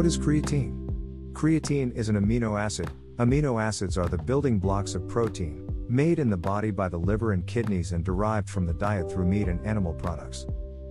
What 0.00 0.06
is 0.06 0.16
creatine? 0.16 0.88
Creatine 1.34 1.94
is 1.94 2.08
an 2.08 2.16
amino 2.16 2.58
acid. 2.58 2.90
Amino 3.18 3.62
acids 3.62 3.98
are 3.98 4.08
the 4.08 4.16
building 4.16 4.58
blocks 4.58 4.94
of 4.94 5.06
protein, 5.06 5.68
made 5.90 6.18
in 6.18 6.30
the 6.30 6.38
body 6.38 6.70
by 6.70 6.88
the 6.88 6.96
liver 6.96 7.32
and 7.32 7.46
kidneys 7.46 7.92
and 7.92 8.02
derived 8.02 8.48
from 8.48 8.64
the 8.64 8.72
diet 8.72 9.12
through 9.12 9.26
meat 9.26 9.46
and 9.46 9.60
animal 9.66 9.92
products. 9.92 10.46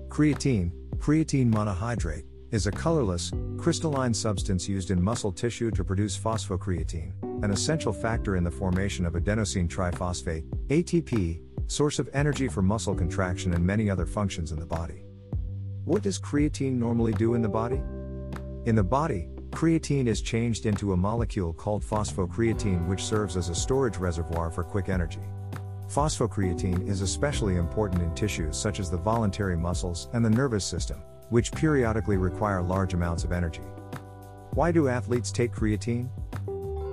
Creatine, 0.10 0.72
creatine 0.98 1.52
monohydrate, 1.52 2.26
is 2.52 2.68
a 2.68 2.72
colorless, 2.72 3.32
crystalline 3.58 4.14
substance 4.14 4.70
used 4.70 4.92
in 4.92 5.02
muscle 5.02 5.32
tissue 5.32 5.72
to 5.72 5.84
produce 5.84 6.16
phosphocreatine, 6.16 7.12
an 7.44 7.50
essential 7.50 7.92
factor 7.92 8.36
in 8.36 8.44
the 8.44 8.52
formation 8.52 9.08
of 9.08 9.14
adenosine 9.14 9.68
triphosphate, 9.68 10.48
ATP, 10.68 11.42
source 11.66 11.98
of 11.98 12.12
energy 12.14 12.48
for 12.48 12.62
muscle 12.62 12.94
contraction 12.94 13.56
and 13.56 13.66
many 13.66 13.90
other 13.90 14.06
functions 14.06 14.52
in 14.52 14.60
the 14.60 14.68
body. 14.68 15.04
What 15.84 16.04
does 16.04 16.20
creatine 16.20 16.74
normally 16.74 17.14
do 17.14 17.34
in 17.34 17.42
the 17.42 17.50
body? 17.50 17.82
In 18.66 18.76
the 18.76 18.84
body, 18.84 19.30
creatine 19.52 20.08
is 20.08 20.22
changed 20.22 20.66
into 20.66 20.92
a 20.92 20.98
molecule 20.98 21.54
called 21.54 21.82
phosphocreatine 21.82 22.88
which 22.88 23.06
serves 23.06 23.38
as 23.38 23.48
a 23.48 23.56
storage 23.56 23.96
reservoir 23.98 24.52
for 24.52 24.66
quick 24.66 24.90
energy. 24.90 25.22
Phosphocreatine 25.88 26.88
is 26.88 27.02
especially 27.02 27.56
important 27.56 28.02
in 28.02 28.14
tissues 28.14 28.58
such 28.58 28.82
as 28.82 28.92
the 28.92 28.98
voluntary 28.98 29.56
muscles 29.56 30.10
and 30.14 30.26
the 30.26 30.30
nervous 30.30 30.66
system, 30.66 31.02
which 31.30 31.54
periodically 31.54 32.18
require 32.18 32.62
large 32.62 32.94
amounts 32.94 33.24
of 33.24 33.32
energy. 33.32 33.64
Why 34.52 34.74
do 34.74 34.90
athletes 34.90 35.32
take 35.32 35.54
creatine? 35.54 36.10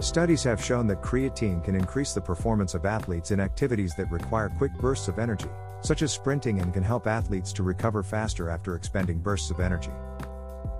Studies 0.00 0.44
have 0.44 0.62
shown 0.62 0.86
that 0.86 1.02
creatine 1.02 1.64
can 1.64 1.74
increase 1.74 2.12
the 2.12 2.20
performance 2.20 2.74
of 2.74 2.86
athletes 2.86 3.32
in 3.32 3.40
activities 3.40 3.94
that 3.96 4.10
require 4.12 4.50
quick 4.50 4.72
bursts 4.74 5.08
of 5.08 5.18
energy, 5.18 5.50
such 5.80 6.02
as 6.02 6.12
sprinting, 6.12 6.60
and 6.60 6.72
can 6.72 6.84
help 6.84 7.08
athletes 7.08 7.52
to 7.54 7.64
recover 7.64 8.04
faster 8.04 8.50
after 8.50 8.76
expending 8.76 9.18
bursts 9.18 9.50
of 9.50 9.58
energy. 9.58 9.90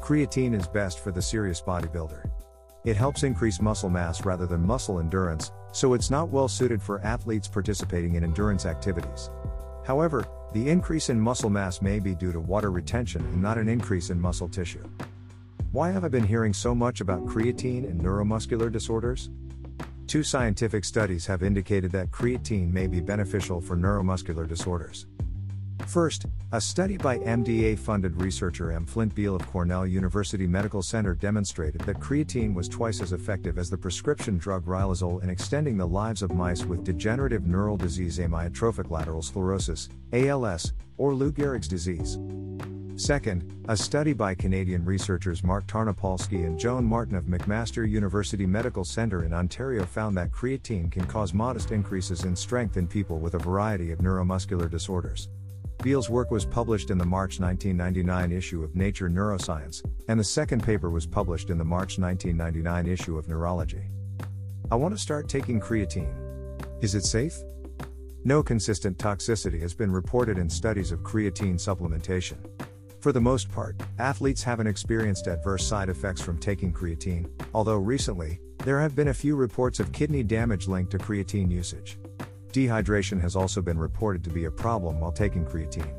Creatine 0.07 0.55
is 0.55 0.69
best 0.69 1.01
for 1.01 1.11
the 1.11 1.21
serious 1.21 1.61
bodybuilder. 1.61 2.31
It 2.85 2.97
helps 2.97 3.25
increase 3.25 3.61
muscle 3.61 3.91
mass 3.91 4.25
rather 4.25 4.47
than 4.47 4.65
muscle 4.65 5.01
endurance, 5.01 5.51
so 5.73 5.95
it's 5.95 6.13
not 6.13 6.29
well 6.29 6.47
suited 6.47 6.81
for 6.81 7.01
athletes 7.01 7.49
participating 7.49 8.15
in 8.15 8.23
endurance 8.23 8.67
activities. 8.67 9.31
However, 9.85 10.25
the 10.53 10.69
increase 10.69 11.09
in 11.09 11.19
muscle 11.19 11.51
mass 11.51 11.83
may 11.83 11.99
be 11.99 12.15
due 12.15 12.31
to 12.31 12.39
water 12.39 12.71
retention 12.71 13.21
and 13.21 13.43
not 13.43 13.59
an 13.59 13.69
increase 13.69 14.11
in 14.11 14.21
muscle 14.21 14.49
tissue. 14.49 14.89
Why 15.73 15.91
have 15.91 16.05
I 16.05 16.09
been 16.09 16.23
hearing 16.23 16.53
so 16.53 16.73
much 16.73 17.01
about 17.01 17.27
creatine 17.27 17.91
and 17.91 18.01
neuromuscular 18.01 18.71
disorders? 18.71 19.31
Two 20.07 20.23
scientific 20.23 20.85
studies 20.85 21.27
have 21.27 21.43
indicated 21.43 21.91
that 21.91 22.13
creatine 22.13 22.73
may 22.73 22.87
be 22.87 23.01
beneficial 23.01 23.61
for 23.61 23.77
neuromuscular 23.77 24.47
disorders. 24.47 25.09
First, 25.85 26.27
a 26.53 26.61
study 26.61 26.97
by 26.97 27.19
MDA 27.19 27.79
funded 27.79 28.21
researcher 28.21 28.73
M. 28.73 28.87
Flint 28.87 29.15
Beal 29.15 29.37
of 29.37 29.47
Cornell 29.47 29.87
University 29.87 30.47
Medical 30.47 30.83
Center 30.83 31.15
demonstrated 31.15 31.81
that 31.83 32.01
creatine 32.01 32.55
was 32.55 32.69
twice 32.69 33.01
as 33.01 33.13
effective 33.13 33.59
as 33.59 33.71
the 33.71 33.79
prescription 33.79 34.39
drug 34.39 34.65
riluzole 34.65 35.23
in 35.23 35.31
extending 35.31 35.77
the 35.77 35.87
lives 35.87 36.23
of 36.23 36.35
mice 36.35 36.65
with 36.65 36.85
degenerative 36.85 37.47
neural 37.47 37.77
disease 37.77 38.19
amyotrophic 38.19 38.91
lateral 38.91 39.23
sclerosis, 39.23 39.89
ALS, 40.13 40.73
or 40.99 41.15
Lou 41.15 41.31
Gehrig's 41.31 41.69
disease. 41.69 42.19
Second, 42.97 43.53
a 43.69 43.77
study 43.77 44.15
by 44.15 44.35
Canadian 44.35 44.85
researchers 44.85 45.45
Mark 45.45 45.67
Tarnopolsky 45.67 46.47
and 46.47 46.59
Joan 46.59 46.85
Martin 46.85 47.15
of 47.15 47.25
McMaster 47.25 47.89
University 47.89 48.47
Medical 48.47 48.85
Center 48.85 49.25
in 49.25 49.35
Ontario 49.35 49.85
found 49.85 50.17
that 50.17 50.33
creatine 50.33 50.91
can 50.91 51.05
cause 51.05 51.35
modest 51.35 51.73
increases 51.73 52.25
in 52.25 52.35
strength 52.35 52.79
in 52.79 52.87
people 52.89 53.19
with 53.19 53.35
a 53.35 53.39
variety 53.39 53.93
of 53.93 53.99
neuromuscular 53.99 54.71
disorders. 54.71 55.29
Beal's 55.83 56.11
work 56.11 56.31
was 56.31 56.45
published 56.45 56.91
in 56.91 56.99
the 56.99 57.05
March 57.05 57.39
1999 57.39 58.33
issue 58.33 58.65
of 58.65 58.75
Nature 58.75 59.09
Neuroscience, 59.09 59.85
and 60.09 60.19
the 60.19 60.25
second 60.25 60.63
paper 60.63 60.91
was 60.91 61.07
published 61.07 61.51
in 61.51 61.59
the 61.59 61.65
March 61.65 61.99
1999 61.99 62.87
issue 62.87 63.19
of 63.19 63.29
Neurology. 63.29 63.85
I 64.71 64.75
want 64.75 64.95
to 64.95 65.01
start 65.01 65.29
taking 65.29 65.61
creatine. 65.61 66.13
Is 66.83 66.95
it 66.95 67.05
safe? 67.05 67.37
No 68.25 68.43
consistent 68.43 68.99
toxicity 68.99 69.61
has 69.61 69.75
been 69.75 69.93
reported 69.93 70.39
in 70.39 70.51
studies 70.51 70.91
of 70.91 71.01
creatine 71.01 71.55
supplementation. 71.55 72.39
For 73.01 73.13
the 73.13 73.21
most 73.21 73.53
part, 73.53 73.77
athletes 74.01 74.43
haven't 74.43 74.67
experienced 74.67 75.29
adverse 75.29 75.65
side 75.65 75.89
effects 75.89 76.21
from 76.21 76.39
taking 76.39 76.73
creatine, 76.73 77.31
although 77.55 77.77
recently, 77.77 78.41
there 78.65 78.81
have 78.81 78.97
been 78.97 79.09
a 79.09 79.15
few 79.15 79.37
reports 79.37 79.79
of 79.79 79.93
kidney 79.93 80.25
damage 80.25 80.67
linked 80.67 80.91
to 80.91 80.99
creatine 80.99 81.49
usage. 81.49 81.99
Dehydration 82.57 83.21
has 83.21 83.37
also 83.37 83.61
been 83.61 83.79
reported 83.79 84.25
to 84.25 84.31
be 84.31 84.47
a 84.47 84.51
problem 84.51 84.99
while 84.99 85.13
taking 85.13 85.45
creatine. 85.45 85.93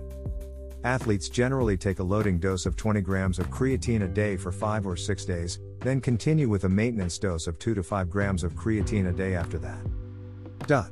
Athletes 0.84 1.30
generally 1.30 1.78
take 1.78 2.00
a 2.00 2.04
loading 2.04 2.40
dose 2.40 2.66
of 2.66 2.76
20 2.76 3.00
grams 3.02 3.38
of 3.38 3.52
creatine 3.52 4.06
a 4.06 4.08
day 4.08 4.36
for 4.36 4.52
5 4.52 4.88
or 4.88 4.96
6 4.96 5.26
days, 5.26 5.60
then 5.82 6.02
continue 6.02 6.50
with 6.50 6.64
a 6.64 6.70
maintenance 6.70 7.20
dose 7.20 7.46
of 7.46 7.60
2 7.60 7.76
to 7.76 7.84
5 7.84 8.10
grams 8.10 8.44
of 8.44 8.56
creatine 8.56 9.10
a 9.10 9.14
day 9.14 9.36
after 9.36 9.60
that. 9.60 9.78
Dot. 10.66 10.90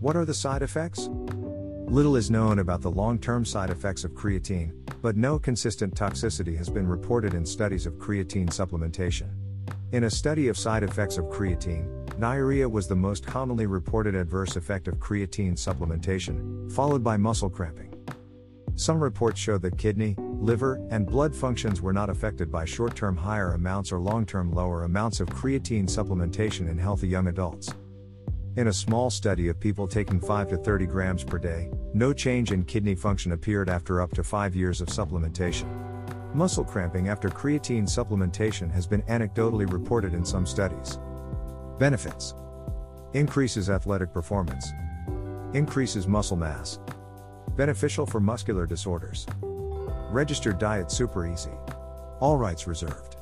What 0.00 0.16
are 0.16 0.26
the 0.26 0.34
side 0.34 0.60
effects? 0.60 1.08
Little 1.08 2.16
is 2.16 2.30
known 2.30 2.58
about 2.58 2.82
the 2.82 2.90
long 2.90 3.18
term 3.18 3.46
side 3.46 3.70
effects 3.70 4.04
of 4.04 4.12
creatine, 4.12 4.74
but 5.00 5.16
no 5.16 5.38
consistent 5.38 5.94
toxicity 5.94 6.58
has 6.58 6.68
been 6.68 6.86
reported 6.86 7.32
in 7.32 7.46
studies 7.46 7.86
of 7.86 7.94
creatine 7.94 8.48
supplementation. 8.48 9.30
In 9.92 10.04
a 10.04 10.10
study 10.10 10.48
of 10.48 10.58
side 10.58 10.82
effects 10.82 11.16
of 11.16 11.24
creatine, 11.30 12.03
Diarrhea 12.18 12.68
was 12.68 12.86
the 12.86 12.94
most 12.94 13.26
commonly 13.26 13.66
reported 13.66 14.14
adverse 14.14 14.54
effect 14.56 14.86
of 14.86 14.96
creatine 14.96 15.54
supplementation, 15.54 16.70
followed 16.72 17.02
by 17.02 17.16
muscle 17.16 17.50
cramping. 17.50 17.92
Some 18.76 19.02
reports 19.02 19.40
show 19.40 19.58
that 19.58 19.78
kidney, 19.78 20.14
liver, 20.18 20.84
and 20.90 21.06
blood 21.06 21.34
functions 21.34 21.82
were 21.82 21.92
not 21.92 22.10
affected 22.10 22.52
by 22.52 22.64
short 22.64 22.94
term 22.94 23.16
higher 23.16 23.52
amounts 23.52 23.90
or 23.90 23.98
long 23.98 24.26
term 24.26 24.52
lower 24.52 24.84
amounts 24.84 25.20
of 25.20 25.28
creatine 25.28 25.84
supplementation 25.84 26.68
in 26.68 26.78
healthy 26.78 27.08
young 27.08 27.26
adults. 27.26 27.74
In 28.56 28.68
a 28.68 28.72
small 28.72 29.10
study 29.10 29.48
of 29.48 29.58
people 29.58 29.88
taking 29.88 30.20
5 30.20 30.50
to 30.50 30.56
30 30.56 30.86
grams 30.86 31.24
per 31.24 31.38
day, 31.38 31.70
no 31.92 32.12
change 32.12 32.52
in 32.52 32.64
kidney 32.64 32.94
function 32.94 33.32
appeared 33.32 33.68
after 33.68 34.00
up 34.00 34.12
to 34.12 34.22
5 34.22 34.54
years 34.54 34.80
of 34.80 34.86
supplementation. 34.86 35.68
Muscle 36.32 36.64
cramping 36.64 37.08
after 37.08 37.28
creatine 37.28 37.84
supplementation 37.84 38.70
has 38.70 38.86
been 38.86 39.02
anecdotally 39.02 39.70
reported 39.70 40.14
in 40.14 40.24
some 40.24 40.46
studies. 40.46 40.98
Benefits 41.78 42.34
Increases 43.14 43.68
athletic 43.68 44.12
performance, 44.12 44.72
increases 45.54 46.06
muscle 46.06 46.36
mass, 46.36 46.78
beneficial 47.56 48.06
for 48.06 48.20
muscular 48.20 48.64
disorders. 48.64 49.26
Registered 50.10 50.60
diet 50.60 50.92
super 50.92 51.26
easy. 51.26 51.50
All 52.20 52.36
rights 52.36 52.68
reserved. 52.68 53.16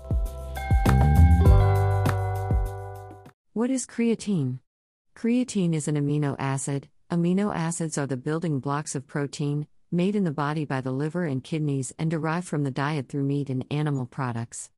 What 3.54 3.70
is 3.70 3.86
creatine? 3.86 4.58
Creatine 5.16 5.74
is 5.74 5.88
an 5.88 5.96
amino 5.96 6.36
acid. 6.38 6.88
Amino 7.10 7.54
acids 7.54 7.96
are 7.96 8.06
the 8.06 8.18
building 8.18 8.60
blocks 8.60 8.94
of 8.94 9.06
protein, 9.06 9.66
made 9.91 10.14
in 10.14 10.24
the 10.24 10.30
body 10.30 10.66
by 10.66 10.82
the 10.82 10.92
liver 10.92 11.24
and 11.24 11.42
kidneys 11.42 11.94
and 11.98 12.10
derived 12.10 12.46
from 12.46 12.64
the 12.64 12.70
diet 12.70 13.08
through 13.08 13.24
meat 13.24 13.48
and 13.48 13.64
animal 13.70 14.04
products. 14.04 14.68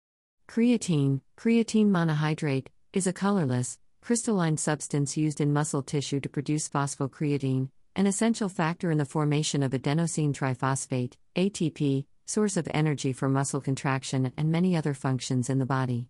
Creatine, 0.48 1.22
creatine 1.36 1.88
monohydrate, 1.88 2.66
is 2.94 3.08
a 3.08 3.12
colorless, 3.12 3.76
crystalline 4.00 4.56
substance 4.56 5.16
used 5.16 5.40
in 5.40 5.52
muscle 5.52 5.82
tissue 5.82 6.20
to 6.20 6.28
produce 6.28 6.68
phosphocreatine, 6.68 7.68
an 7.96 8.06
essential 8.06 8.48
factor 8.48 8.88
in 8.92 8.98
the 8.98 9.04
formation 9.04 9.64
of 9.64 9.72
adenosine 9.72 10.32
triphosphate, 10.32 11.14
ATP, 11.34 12.04
source 12.24 12.56
of 12.56 12.68
energy 12.72 13.12
for 13.12 13.28
muscle 13.28 13.60
contraction 13.60 14.32
and 14.36 14.52
many 14.52 14.76
other 14.76 14.94
functions 14.94 15.50
in 15.50 15.58
the 15.58 15.66
body. 15.66 16.08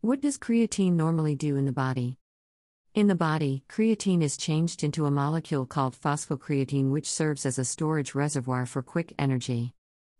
What 0.00 0.20
does 0.20 0.36
creatine 0.36 0.94
normally 0.94 1.36
do 1.36 1.54
in 1.54 1.64
the 1.64 1.72
body? 1.72 2.18
In 2.92 3.06
the 3.06 3.14
body, 3.14 3.62
creatine 3.68 4.20
is 4.20 4.36
changed 4.36 4.82
into 4.82 5.06
a 5.06 5.12
molecule 5.12 5.64
called 5.64 5.94
phosphocreatine, 5.94 6.90
which 6.90 7.08
serves 7.08 7.46
as 7.46 7.56
a 7.56 7.64
storage 7.64 8.16
reservoir 8.16 8.66
for 8.66 8.82
quick 8.82 9.14
energy. 9.16 9.74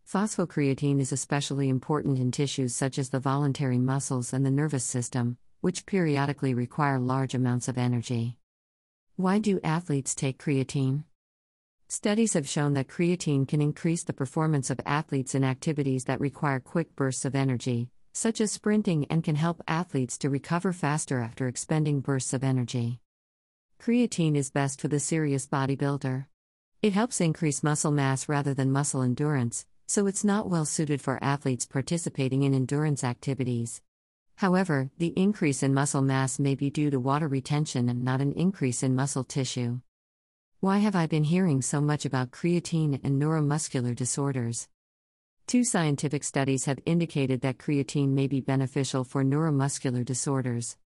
Phosphocreatine 0.09 1.01
is 1.01 1.11
especially 1.11 1.69
important 1.69 2.21
in 2.21 2.31
tissues 2.31 2.77
such 2.77 2.97
as 2.97 3.11
the 3.11 3.19
voluntary 3.19 3.79
muscles 3.79 4.33
and 4.33 4.47
the 4.47 4.53
nervous 4.53 4.85
system, 4.85 5.37
which 5.61 5.87
periodically 5.87 6.55
require 6.55 6.99
large 6.99 7.35
amounts 7.35 7.69
of 7.69 7.79
energy. 7.79 8.37
Why 9.17 9.39
do 9.39 9.61
athletes 9.63 10.15
take 10.15 10.43
creatine? 10.43 11.05
Studies 11.89 12.35
have 12.35 12.49
shown 12.49 12.75
that 12.75 12.89
creatine 12.89 13.47
can 13.47 13.61
increase 13.61 14.05
the 14.05 14.13
performance 14.13 14.71
of 14.71 14.81
athletes 14.87 15.35
in 15.35 15.45
activities 15.45 16.05
that 16.05 16.21
require 16.21 16.61
quick 16.61 16.95
bursts 16.95 17.25
of 17.25 17.35
energy, 17.35 17.89
such 18.13 18.41
as 18.41 18.53
sprinting, 18.53 19.07
and 19.11 19.25
can 19.25 19.35
help 19.35 19.63
athletes 19.67 20.17
to 20.19 20.31
recover 20.31 20.73
faster 20.73 21.19
after 21.21 21.49
expending 21.49 22.01
bursts 22.01 22.33
of 22.33 22.45
energy. 22.45 23.01
Creatine 23.81 24.37
is 24.37 24.51
best 24.51 24.81
for 24.81 24.89
the 24.89 25.01
serious 25.01 25.47
bodybuilder. 25.47 26.27
It 26.81 26.93
helps 26.93 27.21
increase 27.21 27.63
muscle 27.63 27.91
mass 27.91 28.29
rather 28.29 28.55
than 28.55 28.73
muscle 28.73 29.03
endurance, 29.03 29.67
so 29.87 30.07
it's 30.07 30.25
not 30.25 30.49
well 30.49 30.65
suited 30.65 31.01
for 31.03 31.23
athletes 31.23 31.67
participating 31.67 32.45
in 32.45 32.55
endurance 32.55 33.03
activities. 33.03 33.83
However, 34.41 34.91
the 34.97 35.13
increase 35.17 35.63
in 35.63 35.75
muscle 35.75 36.01
mass 36.01 36.39
may 36.39 36.55
be 36.55 36.71
due 36.71 36.89
to 36.89 36.99
water 36.99 37.29
retention 37.29 37.91
and 37.91 38.03
not 38.03 38.23
an 38.23 38.33
increase 38.33 38.83
in 38.83 38.97
muscle 38.97 39.23
tissue. 39.23 39.81
Why 40.61 40.79
have 40.79 40.97
I 40.97 41.07
been 41.07 41.25
hearing 41.25 41.61
so 41.61 41.79
much 41.79 42.07
about 42.07 42.31
creatine 42.31 42.99
and 43.05 43.21
neuromuscular 43.21 43.95
disorders? 43.95 44.67
Two 45.47 45.63
scientific 45.63 46.25
studies 46.25 46.65
have 46.65 46.79
indicated 46.87 47.43
that 47.43 47.59
creatine 47.59 48.15
may 48.15 48.27
be 48.29 48.41
beneficial 48.41 49.05
for 49.05 49.23
neuromuscular 49.23 50.07
disorders. 50.07 50.79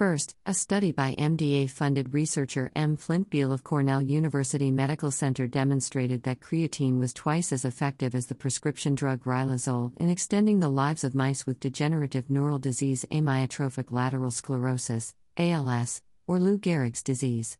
First, 0.00 0.34
a 0.46 0.54
study 0.54 0.92
by 0.92 1.14
MDA 1.18 1.68
funded 1.68 2.14
researcher 2.14 2.70
M. 2.74 2.96
Flint 2.96 3.28
Beal 3.28 3.52
of 3.52 3.62
Cornell 3.62 4.00
University 4.00 4.70
Medical 4.70 5.10
Center 5.10 5.46
demonstrated 5.46 6.22
that 6.22 6.40
creatine 6.40 6.98
was 6.98 7.12
twice 7.12 7.52
as 7.52 7.66
effective 7.66 8.14
as 8.14 8.24
the 8.24 8.34
prescription 8.34 8.94
drug 8.94 9.24
riluzole 9.24 9.92
in 10.00 10.08
extending 10.08 10.60
the 10.60 10.70
lives 10.70 11.04
of 11.04 11.14
mice 11.14 11.44
with 11.44 11.60
degenerative 11.60 12.30
neural 12.30 12.58
disease 12.58 13.04
amyotrophic 13.12 13.92
lateral 13.92 14.30
sclerosis, 14.30 15.12
ALS, 15.36 16.00
or 16.26 16.40
Lou 16.40 16.56
Gehrig's 16.56 17.02
disease. 17.02 17.58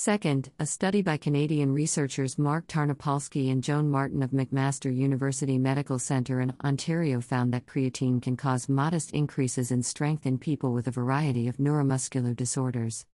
Second, 0.00 0.52
a 0.60 0.64
study 0.64 1.02
by 1.02 1.16
Canadian 1.16 1.72
researchers 1.72 2.38
Mark 2.38 2.68
Tarnopolsky 2.68 3.50
and 3.50 3.64
Joan 3.64 3.90
Martin 3.90 4.22
of 4.22 4.30
McMaster 4.30 4.96
University 4.96 5.58
Medical 5.58 5.98
Centre 5.98 6.40
in 6.40 6.54
Ontario 6.62 7.20
found 7.20 7.52
that 7.52 7.66
creatine 7.66 8.22
can 8.22 8.36
cause 8.36 8.68
modest 8.68 9.10
increases 9.10 9.72
in 9.72 9.82
strength 9.82 10.24
in 10.24 10.38
people 10.38 10.72
with 10.72 10.86
a 10.86 10.92
variety 10.92 11.48
of 11.48 11.56
neuromuscular 11.56 12.36
disorders. 12.36 13.06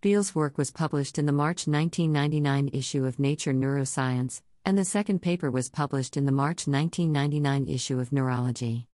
Beal's 0.00 0.34
work 0.34 0.56
was 0.56 0.70
published 0.70 1.18
in 1.18 1.26
the 1.26 1.30
March 1.30 1.66
1999 1.66 2.70
issue 2.72 3.04
of 3.04 3.18
Nature 3.18 3.52
Neuroscience, 3.52 4.40
and 4.64 4.78
the 4.78 4.84
second 4.86 5.20
paper 5.20 5.50
was 5.50 5.68
published 5.68 6.16
in 6.16 6.24
the 6.24 6.32
March 6.32 6.66
1999 6.66 7.68
issue 7.68 8.00
of 8.00 8.12
Neurology. 8.12 8.86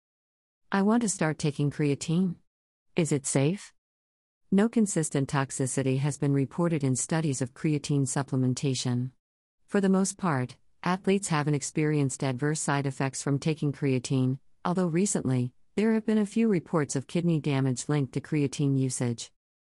I 0.72 0.82
want 0.82 1.02
to 1.04 1.08
start 1.08 1.38
taking 1.38 1.70
creatine. 1.70 2.34
Is 2.96 3.12
it 3.12 3.24
safe? 3.24 3.72
No 4.52 4.68
consistent 4.68 5.28
toxicity 5.28 5.98
has 5.98 6.18
been 6.18 6.32
reported 6.32 6.84
in 6.84 6.94
studies 6.94 7.42
of 7.42 7.52
creatine 7.52 8.02
supplementation. 8.02 9.10
For 9.66 9.80
the 9.80 9.88
most 9.88 10.18
part, 10.18 10.54
athletes 10.84 11.28
haven't 11.28 11.54
experienced 11.54 12.22
adverse 12.22 12.60
side 12.60 12.86
effects 12.86 13.24
from 13.24 13.40
taking 13.40 13.72
creatine, 13.72 14.38
although 14.64 14.86
recently, 14.86 15.52
there 15.74 15.94
have 15.94 16.06
been 16.06 16.18
a 16.18 16.24
few 16.24 16.46
reports 16.46 16.94
of 16.94 17.08
kidney 17.08 17.40
damage 17.40 17.88
linked 17.88 18.12
to 18.12 18.20
creatine 18.20 18.78
usage. 18.78 19.32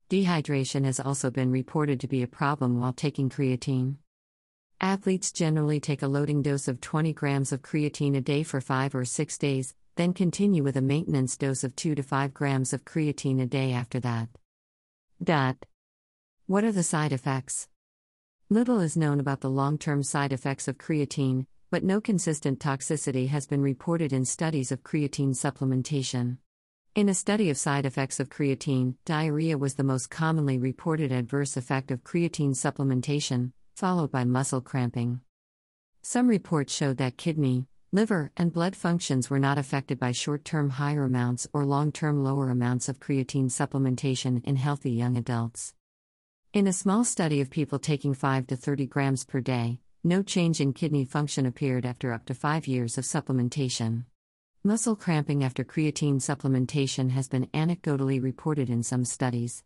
Dehydration 0.09 0.85
has 0.85 1.01
also 1.01 1.29
been 1.29 1.51
reported 1.51 2.00
to 2.00 2.07
be 2.07 2.23
a 2.23 2.27
problem 2.27 2.79
while 2.79 2.94
taking 2.94 3.29
creatine. 3.29 3.97
Athletes 4.79 5.33
generally 5.33 5.81
take 5.81 6.01
a 6.01 6.07
loading 6.07 6.41
dose 6.41 6.69
of 6.69 6.79
20 6.79 7.12
grams 7.12 7.51
of 7.51 7.62
creatine 7.62 8.15
a 8.15 8.21
day 8.21 8.41
for 8.41 8.62
5 8.62 8.95
or 8.95 9.03
6 9.03 9.38
days, 9.38 9.75
then 9.97 10.13
continue 10.13 10.63
with 10.63 10.77
a 10.77 10.81
maintenance 10.81 11.35
dose 11.35 11.65
of 11.65 11.75
2 11.75 11.94
to 11.95 12.03
5 12.03 12.33
grams 12.33 12.71
of 12.71 12.85
creatine 12.85 13.41
a 13.41 13.45
day 13.45 13.73
after 13.73 14.00
that. 14.00 14.29
Dot. 15.23 15.68
What 16.47 16.63
are 16.63 16.71
the 16.71 16.81
side 16.81 17.13
effects? 17.13 17.68
Little 18.50 18.79
is 18.79 18.97
known 18.97 19.19
about 19.19 19.41
the 19.41 19.51
long 19.51 19.77
term 19.77 20.01
side 20.01 20.33
effects 20.33 20.68
of 20.68 20.79
creatine, 20.79 21.45
but 21.69 21.83
no 21.83 22.01
consistent 22.01 22.57
toxicity 22.57 23.27
has 23.27 23.45
been 23.45 23.62
reported 23.62 24.13
in 24.13 24.25
studies 24.25 24.71
of 24.71 24.81
creatine 24.81 25.35
supplementation. 25.35 26.38
In 26.95 27.07
a 27.07 27.13
study 27.13 27.51
of 27.51 27.57
side 27.57 27.85
effects 27.85 28.19
of 28.19 28.29
creatine, 28.29 28.95
diarrhea 29.06 29.59
was 29.59 29.75
the 29.75 29.83
most 29.83 30.09
commonly 30.09 30.57
reported 30.57 31.12
adverse 31.12 31.56
effect 31.56 31.91
of 31.91 32.03
creatine 32.03 32.56
supplementation, 32.56 33.51
followed 33.75 34.12
by 34.12 34.23
muscle 34.23 34.59
cramping. 34.59 35.21
Some 36.01 36.27
reports 36.27 36.73
showed 36.73 36.97
that 36.97 37.18
kidney, 37.18 37.68
liver, 37.91 38.31
and 38.38 38.53
blood 38.53 38.75
functions 38.75 39.29
were 39.29 39.39
not 39.39 39.57
affected 39.57 39.99
by 39.99 40.11
short 40.11 40.45
term 40.45 40.69
higher 40.69 41.03
amounts 41.03 41.47
or 41.53 41.65
long 41.65 41.91
term 41.91 42.23
lower 42.23 42.49
amounts 42.49 42.88
of 42.88 42.99
creatine 42.99 43.45
supplementation 43.45 44.43
in 44.45 44.55
healthy 44.55 44.91
young 44.91 45.17
adults. 45.17 45.73
In 46.53 46.67
a 46.67 46.73
small 46.73 47.03
study 47.03 47.41
of 47.41 47.49
people 47.49 47.79
taking 47.79 48.13
5 48.13 48.47
to 48.47 48.55
30 48.55 48.85
grams 48.88 49.23
per 49.25 49.41
day, 49.41 49.79
no 50.03 50.23
change 50.23 50.59
in 50.59 50.73
kidney 50.73 51.05
function 51.05 51.45
appeared 51.45 51.85
after 51.85 52.11
up 52.11 52.25
to 52.25 52.33
5 52.33 52.67
years 52.67 52.97
of 52.97 53.03
supplementation. 53.03 54.05
Muscle 54.63 54.95
cramping 54.95 55.44
after 55.44 55.63
creatine 55.63 56.17
supplementation 56.17 57.11
has 57.11 57.27
been 57.27 57.47
anecdotally 57.47 58.21
reported 58.21 58.69
in 58.69 58.83
some 58.83 59.05
studies. 59.05 59.63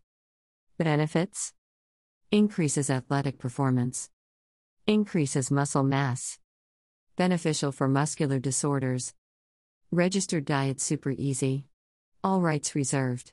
Benefits 0.78 1.54
Increases 2.32 2.90
athletic 2.90 3.38
performance, 3.38 4.10
increases 4.88 5.50
muscle 5.50 5.84
mass. 5.84 6.38
Beneficial 7.18 7.72
for 7.72 7.88
muscular 7.88 8.40
disorders. 8.40 9.14
Registered 9.90 10.44
diet 10.44 10.82
super 10.82 11.12
easy. 11.12 11.64
All 12.26 12.42
rights 12.42 12.76
reserved. 12.76 13.32